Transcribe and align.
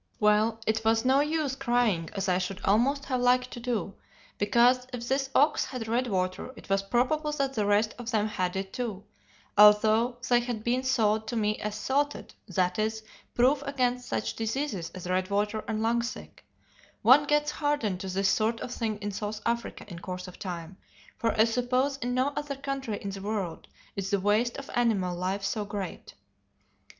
"Well, 0.19 0.59
it 0.65 0.83
was 0.83 1.05
no 1.05 1.19
use 1.19 1.55
crying 1.55 2.09
as 2.13 2.27
I 2.27 2.39
should 2.39 2.59
almost 2.65 3.05
have 3.05 3.21
liked 3.21 3.51
to 3.51 3.59
do, 3.59 3.93
because 4.39 4.87
if 4.91 5.07
this 5.07 5.29
ox 5.35 5.65
had 5.65 5.87
redwater 5.87 6.51
it 6.55 6.69
was 6.69 6.81
probable 6.81 7.31
that 7.33 7.53
the 7.53 7.67
rest 7.67 7.93
of 7.99 8.09
them 8.09 8.27
had 8.27 8.55
it 8.55 8.73
too, 8.73 9.03
although 9.59 10.17
they 10.27 10.39
had 10.39 10.63
been 10.63 10.81
sold 10.81 11.27
to 11.27 11.35
me 11.35 11.57
as 11.59 11.75
'salted,' 11.75 12.33
that 12.47 12.79
is, 12.79 13.03
proof 13.35 13.61
against 13.63 14.07
such 14.09 14.35
diseases 14.35 14.89
as 14.95 15.07
redwater 15.07 15.63
and 15.67 15.83
lungsick. 15.83 16.45
One 17.03 17.25
gets 17.25 17.51
hardened 17.51 17.99
to 17.99 18.09
this 18.09 18.27
sort 18.29 18.59
of 18.61 18.71
thing 18.71 18.97
in 19.03 19.11
South 19.11 19.39
Africa 19.45 19.85
in 19.87 19.99
course 19.99 20.27
of 20.27 20.39
time, 20.39 20.77
for 21.15 21.39
I 21.39 21.43
suppose 21.43 21.97
in 21.97 22.15
no 22.15 22.33
other 22.35 22.55
country 22.55 22.97
in 22.99 23.11
the 23.11 23.21
world 23.21 23.67
is 23.95 24.09
the 24.09 24.19
waste 24.19 24.57
of 24.57 24.71
animal 24.73 25.15
life 25.15 25.43
so 25.43 25.63
great. 25.63 26.15